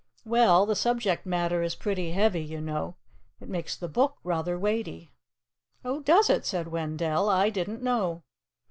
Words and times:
"Well, 0.25 0.65
the 0.65 0.75
subject 0.75 1.27
matter 1.27 1.61
is 1.61 1.75
pretty 1.75 2.09
heavy, 2.11 2.41
you 2.43 2.59
know. 2.59 2.95
It 3.39 3.47
makes 3.47 3.75
the 3.75 3.87
book 3.87 4.17
rather 4.23 4.57
weighty." 4.57 5.11
"Oh, 5.85 6.01
does 6.01 6.27
it?" 6.27 6.43
said 6.43 6.69
Wendell. 6.69 7.29
"I 7.29 7.51
didn't 7.51 7.83
know." 7.83 8.23